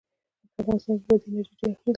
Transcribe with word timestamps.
په 0.53 0.57
افغانستان 0.61 0.95
کې 0.99 1.05
بادي 1.07 1.25
انرژي 1.29 1.53
ډېر 1.59 1.69
اهمیت 1.71 1.85
لري. 1.85 1.89